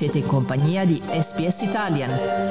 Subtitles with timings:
[0.00, 2.08] siete in compagnia di SPS Italian.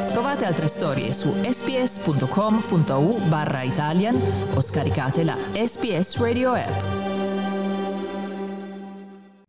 [0.09, 4.15] Trovate altre storie su sps.com.au barra Italian
[4.53, 6.69] o scaricate la SPS Radio app.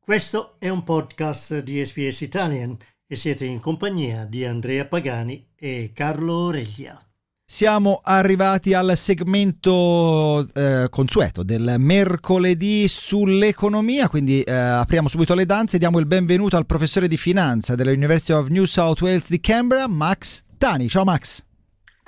[0.02, 2.74] Questo è un podcast di SPS Italian
[3.06, 7.09] e siete in compagnia di Andrea Pagani e Carlo Oreglia.
[7.52, 15.74] Siamo arrivati al segmento eh, consueto del mercoledì sull'economia, quindi eh, apriamo subito le danze
[15.74, 19.88] e diamo il benvenuto al professore di finanza dell'University of New South Wales di Canberra,
[19.88, 20.88] Max Tani.
[20.88, 21.44] Ciao Max.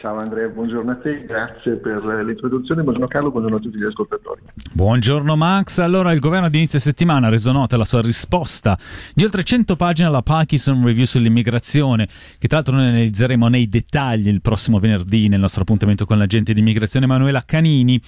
[0.03, 4.41] Ciao Andrea, buongiorno a te, grazie per l'introduzione, buongiorno Carlo, buongiorno a tutti gli ascoltatori.
[4.73, 8.77] Buongiorno Max, allora il governo ad inizio settimana ha reso nota la sua risposta
[9.15, 14.27] di oltre 100 pagine alla Parkinson Review sull'immigrazione, che tra l'altro noi analizzeremo nei dettagli
[14.27, 18.03] il prossimo venerdì nel nostro appuntamento con l'agente di immigrazione Emanuela Canini.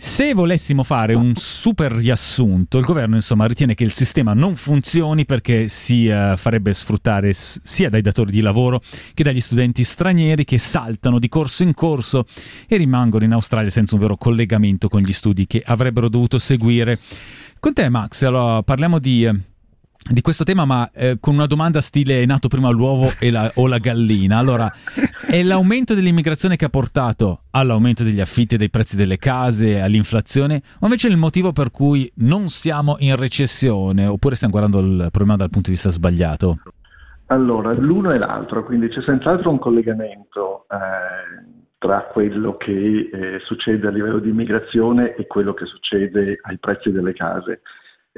[0.00, 5.24] Se volessimo fare un super riassunto, il governo insomma ritiene che il sistema non funzioni
[5.24, 8.80] perché si uh, farebbe sfruttare s- sia dai datori di lavoro
[9.12, 12.26] che dagli studenti stranieri che saltano di corso in corso
[12.68, 17.00] e rimangono in Australia senza un vero collegamento con gli studi che avrebbero dovuto seguire.
[17.58, 19.24] Con te Max, allora parliamo di...
[19.24, 19.36] Uh,
[20.10, 23.66] di questo tema, ma eh, con una domanda stile è nato prima l'uovo la, o
[23.66, 24.38] la gallina.
[24.38, 24.70] Allora,
[25.26, 30.62] è l'aumento dell'immigrazione che ha portato all'aumento degli affitti e dei prezzi delle case, all'inflazione,
[30.80, 35.08] o invece è il motivo per cui non siamo in recessione, oppure stiamo guardando il
[35.10, 36.58] problema dal punto di vista sbagliato?
[37.26, 43.86] Allora, l'uno e l'altro, quindi c'è senz'altro un collegamento eh, tra quello che eh, succede
[43.86, 47.60] a livello di immigrazione e quello che succede ai prezzi delle case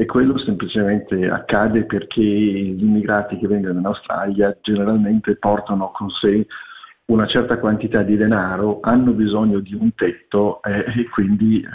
[0.01, 6.47] e quello semplicemente accade perché gli immigrati che vengono in Australia generalmente portano con sé
[7.11, 11.69] una certa quantità di denaro, hanno bisogno di un tetto eh, e quindi eh,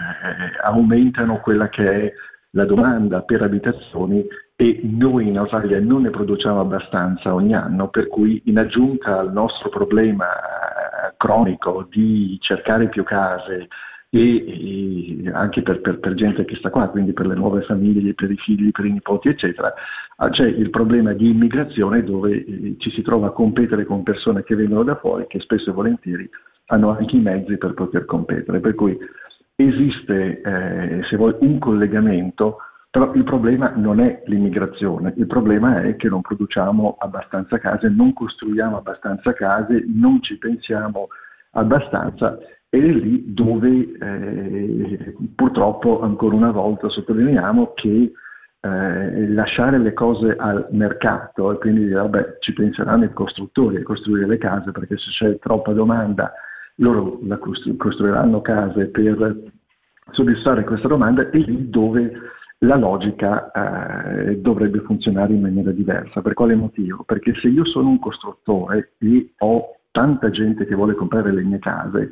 [0.64, 2.14] aumentano quella che è
[2.56, 8.08] la domanda per abitazioni e noi in Australia non ne produciamo abbastanza ogni anno, per
[8.08, 13.68] cui in aggiunta al nostro problema eh, cronico di cercare più case,
[14.16, 18.14] e, e anche per, per, per, gente che sta qua, quindi per le nuove famiglie,
[18.14, 19.74] per i figli, per i nipoti, eccetera,
[20.16, 24.44] ah, c'è il problema di immigrazione dove eh, ci si trova a competere con persone
[24.44, 26.30] che vengono da fuori, che spesso e volentieri
[26.68, 28.62] hanno anche i mezzi per poter competere.
[28.62, 28.98] Per cui
[29.56, 32.60] esiste, eh, se vuoi, un collegamento,
[32.90, 38.14] però il problema non è l'immigrazione, il problema è che non produciamo abbastanza case, non
[38.14, 41.10] costruiamo abbastanza case, non ci pensiamo
[41.52, 42.38] abbastanza
[42.76, 48.12] ed è lì dove eh, purtroppo ancora una volta sottolineiamo che
[48.60, 53.84] eh, lasciare le cose al mercato e quindi dire vabbè ci penseranno i costruttori a
[53.84, 56.34] costruire le case perché se c'è troppa domanda
[56.76, 59.38] loro costru- costruiranno case per
[60.12, 62.12] soddisfare questa domanda è lì dove
[62.60, 66.22] la logica eh, dovrebbe funzionare in maniera diversa.
[66.22, 67.04] Per quale motivo?
[67.04, 71.60] Perché se io sono un costruttore e ho tanta gente che vuole comprare le mie
[71.60, 72.12] case,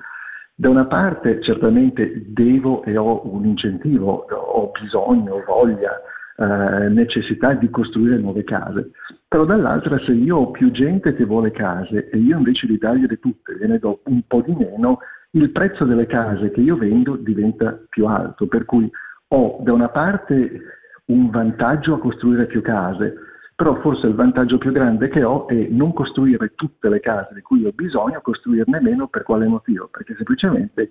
[0.55, 5.99] da una parte certamente devo e ho un incentivo, ho bisogno, voglia,
[6.37, 8.91] eh, necessità di costruire nuove case,
[9.27, 13.19] però dall'altra se io ho più gente che vuole case e io invece di dargliele
[13.19, 14.99] tutte gliene do un po' di meno,
[15.31, 18.89] il prezzo delle case che io vendo diventa più alto, per cui
[19.29, 20.61] ho da una parte
[21.05, 23.15] un vantaggio a costruire più case,
[23.63, 27.39] però forse il vantaggio più grande che ho è non costruire tutte le case di
[27.39, 29.87] cui ho bisogno, costruirne meno per quale motivo?
[29.89, 30.89] Perché semplicemente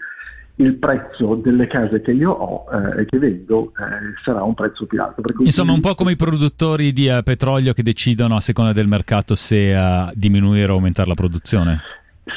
[0.56, 4.86] il prezzo delle case che io ho eh, e che vendo eh, sarà un prezzo
[4.86, 5.20] più alto.
[5.40, 9.34] Insomma, un po' come i produttori di uh, petrolio che decidono a seconda del mercato
[9.34, 11.80] se uh, diminuire o aumentare la produzione.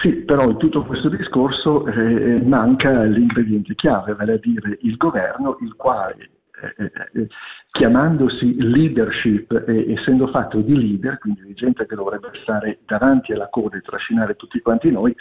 [0.01, 5.55] Sì, però in tutto questo discorso eh, manca l'ingrediente chiave, vale a dire il governo,
[5.61, 6.29] il quale
[6.77, 7.27] eh, eh,
[7.71, 13.49] chiamandosi leadership e essendo fatto di leader, quindi di gente che dovrebbe stare davanti alla
[13.49, 15.15] coda e trascinare tutti quanti noi,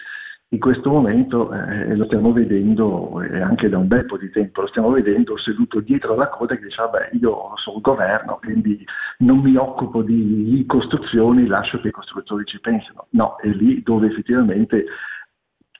[0.54, 4.60] in questo momento eh, lo stiamo vedendo e anche da un bel po' di tempo
[4.60, 8.84] lo stiamo vedendo seduto dietro alla coda che dice vabbè io sono il governo quindi
[9.18, 13.06] non mi occupo di costruzioni lascio che i costruttori ci pensino.
[13.10, 14.84] No è lì dove effettivamente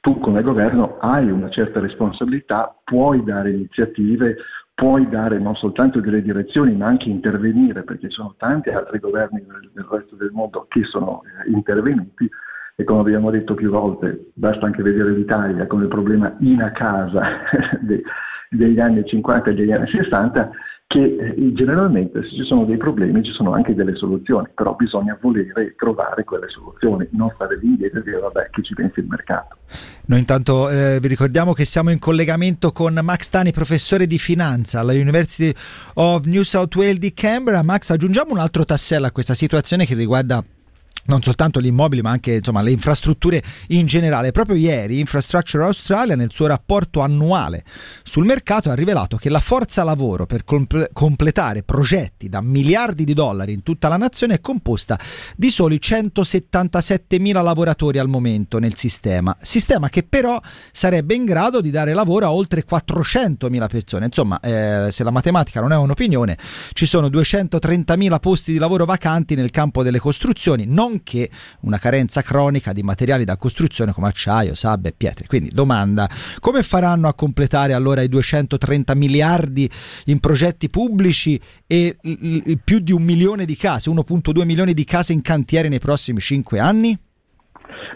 [0.00, 4.36] tu come governo hai una certa responsabilità puoi dare iniziative
[4.74, 9.44] puoi dare non soltanto delle direzioni ma anche intervenire perché ci sono tanti altri governi
[9.46, 12.28] nel, nel resto del mondo che sono eh, intervenuti.
[12.76, 16.72] E come abbiamo detto più volte basta anche vedere l'Italia con il problema in a
[16.72, 17.22] casa
[17.80, 18.02] de,
[18.50, 20.50] degli anni 50 e degli anni 60
[20.86, 25.18] che eh, generalmente se ci sono dei problemi ci sono anche delle soluzioni, però bisogna
[25.20, 29.06] volere trovare quelle soluzioni, non stare lì indietro e dire vabbè che ci pensi il
[29.06, 29.56] mercato.
[30.06, 34.80] Noi intanto eh, vi ricordiamo che siamo in collegamento con Max Tani, professore di finanza
[34.80, 35.52] alla University
[35.94, 37.62] of New South Wales di Canberra.
[37.62, 40.44] Max, aggiungiamo un altro tassello a questa situazione che riguarda
[41.06, 44.30] non soltanto gli immobili ma anche insomma, le infrastrutture in generale.
[44.30, 47.64] Proprio ieri Infrastructure Australia nel suo rapporto annuale
[48.02, 53.14] sul mercato ha rivelato che la forza lavoro per comple- completare progetti da miliardi di
[53.14, 54.98] dollari in tutta la nazione è composta
[55.36, 60.40] di soli 177 mila lavoratori al momento nel sistema, sistema che però
[60.72, 64.06] sarebbe in grado di dare lavoro a oltre 400 mila persone.
[64.06, 66.38] Insomma, eh, se la matematica non è un'opinione,
[66.72, 71.28] ci sono 230 mila posti di lavoro vacanti nel campo delle costruzioni, nonché
[71.60, 75.26] una carenza cronica di materiali da costruzione come acciaio, sabbia e pietre.
[75.26, 76.08] Quindi domanda,
[76.40, 79.68] come faranno a completare allora i 230 miliardi
[80.06, 81.96] in progetti pubblici e
[82.62, 86.58] più di un milione di case, 1.2 milioni di case in cantiere nei prossimi 5
[86.58, 86.98] anni?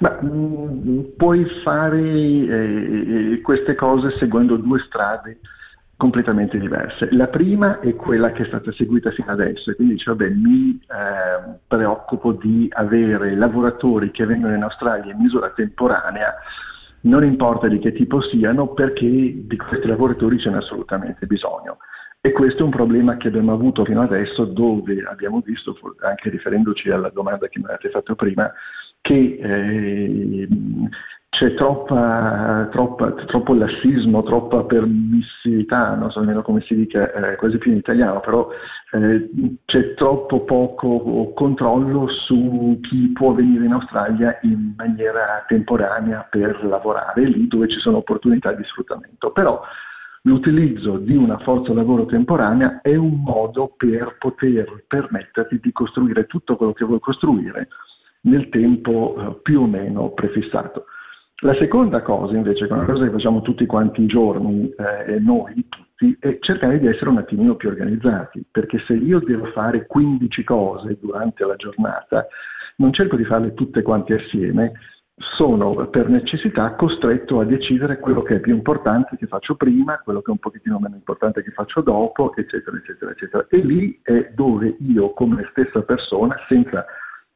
[0.01, 5.41] Ma, mh, mm, puoi fare eh, queste cose seguendo due strade
[5.99, 7.09] completamente diverse.
[7.11, 10.81] La prima è quella che è stata seguita fino adesso, e quindi dice, vabbè, mi
[10.81, 16.35] eh, preoccupo di avere lavoratori che vengono in Australia in misura temporanea,
[17.01, 21.79] non importa di che tipo siano, perché di questi lavoratori ce n'è assolutamente bisogno.
[22.21, 26.91] E questo è un problema che abbiamo avuto fino adesso, dove abbiamo visto, anche riferendoci
[26.91, 28.53] alla domanda che mi avete fatto prima,
[29.01, 30.49] che eh,
[31.31, 37.59] c'è troppa, troppa, troppo lassismo, troppa permissività, non so nemmeno come si dica eh, quasi
[37.59, 38.49] più in italiano, però
[38.93, 39.31] eh,
[39.67, 47.25] c'è troppo poco controllo su chi può venire in Australia in maniera temporanea per lavorare,
[47.25, 49.31] lì dove ci sono opportunità di sfruttamento.
[49.31, 49.63] Però
[50.23, 56.57] l'utilizzo di una forza lavoro temporanea è un modo per poter permetterti di costruire tutto
[56.57, 57.69] quello che vuoi costruire
[58.23, 60.87] nel tempo eh, più o meno prefissato.
[61.43, 65.21] La seconda cosa invece, che è una cosa che facciamo tutti quanti i giorni, eh,
[65.21, 69.87] noi tutti, è cercare di essere un attimino più organizzati, perché se io devo fare
[69.87, 72.27] 15 cose durante la giornata,
[72.77, 74.73] non cerco di farle tutte quante assieme,
[75.15, 80.21] sono per necessità costretto a decidere quello che è più importante che faccio prima, quello
[80.21, 83.47] che è un pochettino meno importante che faccio dopo, eccetera, eccetera, eccetera.
[83.49, 86.85] E lì è dove io come stessa persona, senza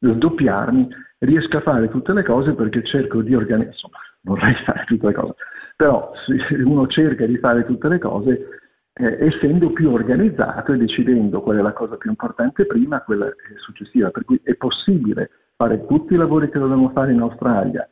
[0.02, 0.88] sdoppiarmi,
[1.18, 5.12] riesco a fare tutte le cose perché cerco di organizzare, insomma, vorrei fare tutte le
[5.12, 5.34] cose,
[5.76, 8.48] però se uno cerca di fare tutte le cose
[8.94, 14.10] eh, essendo più organizzato e decidendo qual è la cosa più importante prima, quella successiva,
[14.10, 17.88] per cui è possibile fare tutti i lavori che dobbiamo fare in Australia,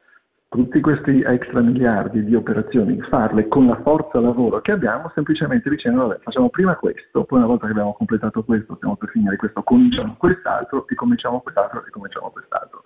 [0.50, 6.08] tutti questi extra miliardi di operazioni, farle con la forza lavoro che abbiamo, semplicemente dicendo,
[6.08, 9.62] vabbè, facciamo prima questo, poi una volta che abbiamo completato questo, stiamo per finire questo,
[9.62, 12.82] cominciamo quest'altro, e cominciamo quest'altro, e cominciamo quest'altro.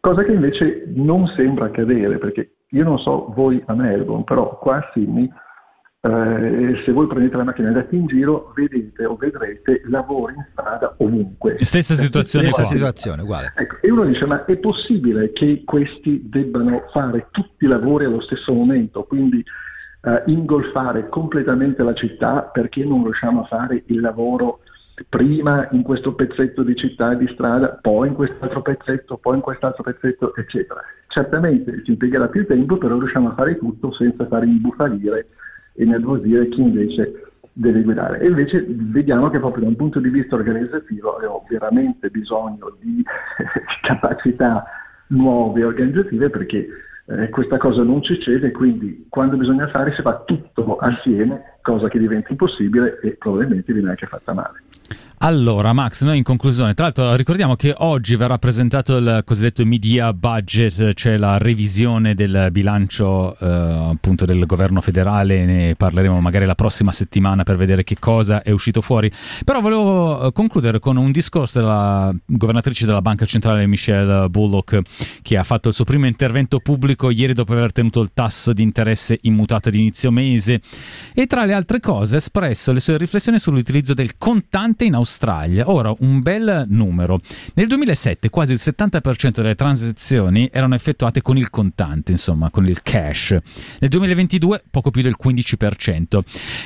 [0.00, 4.78] Cosa che invece non sembra accadere, perché io non so voi a Melbourne, però qua
[4.78, 5.30] a Sydney
[6.00, 10.46] eh, se voi prendete la macchina e andate in giro, vedete o vedrete lavori in
[10.52, 11.56] strada ovunque.
[11.64, 12.50] Stessa situazione.
[12.50, 13.52] Stessa situazione, uguale.
[13.56, 18.20] Ecco, e uno dice, ma è possibile che questi debbano fare tutti i lavori allo
[18.20, 19.42] stesso momento, quindi
[20.02, 24.60] eh, ingolfare completamente la città perché non riusciamo a fare il lavoro
[25.08, 29.40] prima in questo pezzetto di città e di strada, poi in quest'altro pezzetto, poi in
[29.40, 30.80] quest'altro pezzetto, eccetera.
[31.08, 35.26] Certamente ci impiegherà più tempo, però riusciamo a fare tutto senza fare imbufalire
[35.78, 37.22] e nervosire chi invece
[37.52, 38.20] deve guidare.
[38.20, 43.02] E invece vediamo che proprio da un punto di vista organizzativo abbiamo veramente bisogno di
[43.82, 44.64] capacità
[45.08, 46.68] nuove organizzative perché
[47.06, 51.98] eh, questa cosa non succede, quindi quando bisogna fare si fa tutto assieme, cosa che
[51.98, 54.62] diventa impossibile e probabilmente viene anche fatta male.
[55.20, 60.12] Allora, Max, noi in conclusione, tra l'altro ricordiamo che oggi verrà presentato il cosiddetto media
[60.12, 66.54] budget, cioè la revisione del bilancio eh, appunto del governo federale, ne parleremo magari la
[66.54, 69.10] prossima settimana per vedere che cosa è uscito fuori.
[69.44, 74.82] Però volevo eh, concludere con un discorso della governatrice della Banca Centrale Michelle Bullock,
[75.22, 78.62] che ha fatto il suo primo intervento pubblico ieri dopo aver tenuto il tasso di
[78.62, 80.60] interesse immutato ad inizio mese
[81.12, 85.70] e tra le altre cose ha espresso le sue riflessioni sull'utilizzo del contante in Australia.
[85.70, 87.20] Ora, un bel numero.
[87.54, 92.82] Nel 2007 quasi il 70% delle transazioni erano effettuate con il contante, insomma, con il
[92.82, 93.30] cash.
[93.78, 96.20] Nel 2022 poco più del 15%.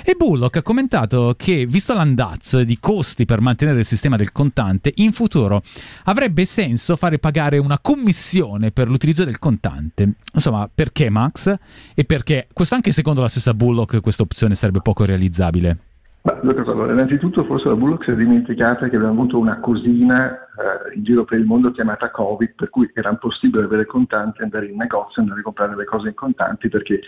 [0.04, 4.90] E Bullock ha commentato che, visto l'andazzo di costi per mantenere il sistema del contante,
[4.96, 5.62] in futuro
[6.04, 10.14] avrebbe senso fare pagare una commissione per l'utilizzo del contante.
[10.34, 11.54] Insomma, perché Max?
[11.94, 15.76] E perché, questo anche secondo la stessa Bullock, questa opzione sarebbe poco realizzabile?
[16.22, 20.94] Ma, allora, innanzitutto forse la Bullock si è dimenticata che abbiamo avuto una cosina eh,
[20.94, 24.76] in giro per il mondo chiamata Covid, per cui era impossibile avere contanti, andare in
[24.76, 27.00] negozio, andare a comprare le cose in contanti perché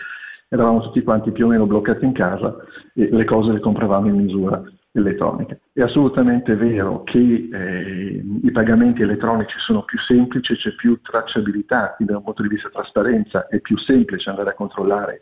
[0.49, 2.55] eravamo tutti quanti più o meno bloccati in casa
[2.93, 4.61] e le cose le compravamo in misura.
[4.91, 5.57] elettronica.
[5.73, 12.13] È assolutamente vero che eh, i pagamenti elettronici sono più semplici, c'è più tracciabilità, quindi
[12.13, 15.21] da un punto di vista trasparenza è più semplice andare a controllare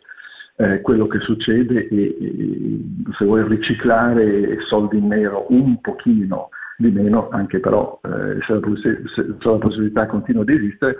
[0.56, 2.80] eh, quello che succede e, e,
[3.16, 8.60] se vuoi riciclare soldi in nero un pochino di meno, anche però eh, se, la,
[8.80, 10.96] se, se la possibilità continua di esistere,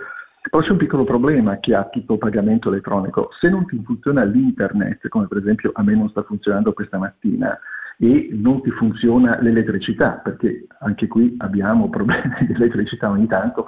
[0.49, 3.29] poi c'è un piccolo problema che ha tutto il pagamento elettronico.
[3.39, 7.59] Se non ti funziona l'internet, come per esempio a me non sta funzionando questa mattina,
[7.97, 13.67] e non ti funziona l'elettricità, perché anche qui abbiamo problemi di elettricità ogni tanto,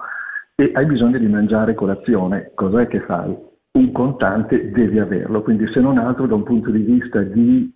[0.56, 3.36] e hai bisogno di mangiare colazione, cos'è che fai?
[3.78, 7.72] Un contante devi averlo, quindi se non altro da un punto di vista di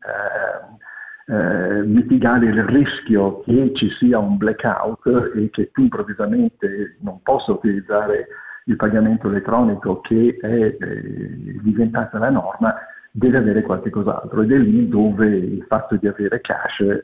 [1.27, 7.22] eh, eh, mitigare il rischio che ci sia un blackout e che tu improvvisamente non
[7.22, 8.29] possa utilizzare
[8.65, 12.74] il pagamento elettronico che è eh, diventata la norma,
[13.12, 14.41] deve avere qualche cos'altro.
[14.41, 17.03] Ed è lì dove il fatto di avere cash eh,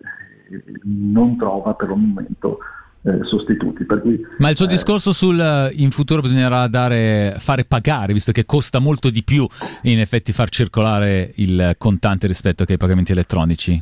[0.86, 2.58] non trova per un momento
[3.08, 3.86] eh, sostituti.
[3.86, 8.32] Cui, Ma il suo eh, discorso sul eh, in futuro bisognerà dare, fare pagare, visto
[8.32, 9.48] che costa molto di più
[9.84, 13.82] in effetti far circolare il contante rispetto ai pagamenti elettronici?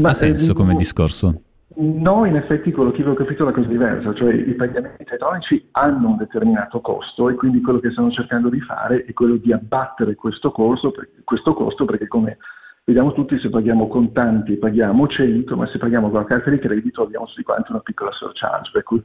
[0.00, 1.42] ha senso come discorso?
[1.74, 5.68] No, in effetti quello che avevo capito è una cosa diversa, cioè i pagamenti elettronici
[5.72, 9.52] hanno un determinato costo e quindi quello che stiamo cercando di fare è quello di
[9.52, 10.92] abbattere questo, corso,
[11.24, 12.36] questo costo perché come
[12.84, 17.02] vediamo tutti se paghiamo contanti paghiamo 100, ma se paghiamo con la carta di credito
[17.02, 19.02] abbiamo tutti quanti una piccola surcharge, per cui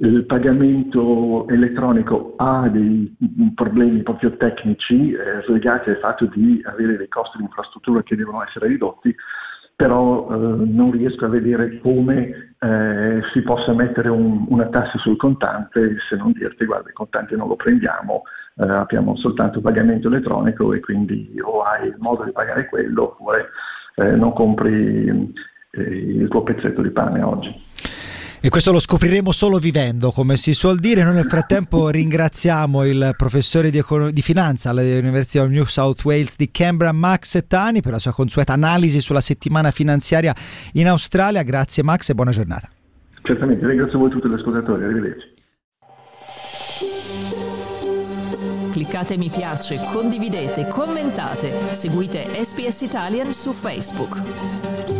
[0.00, 3.16] il pagamento elettronico ha dei
[3.54, 8.44] problemi proprio tecnici eh, legati al fatto di avere dei costi di infrastruttura che devono
[8.44, 9.14] essere ridotti,
[9.78, 15.16] però eh, non riesco a vedere come eh, si possa mettere un, una tassa sul
[15.16, 18.22] contante se non dirti guarda il contante non lo prendiamo,
[18.56, 23.50] eh, abbiamo soltanto pagamento elettronico e quindi o hai il modo di pagare quello oppure
[23.94, 25.32] eh, non compri
[25.70, 27.66] eh, il tuo pezzetto di pane oggi.
[28.40, 31.02] E questo lo scopriremo solo vivendo, come si suol dire.
[31.02, 36.36] Noi nel frattempo ringraziamo il professore di, econo- di finanza all'Università of New South Wales
[36.36, 40.32] di Canberra, Max Tani, per la sua consueta analisi sulla settimana finanziaria
[40.74, 41.42] in Australia.
[41.42, 42.68] Grazie Max e buona giornata.
[43.22, 45.36] Certamente, ringrazio voi tutti gli ascoltatori, arrivederci.
[48.70, 54.97] Cliccate mi piace, condividete, commentate, seguite SPS Italian su Facebook.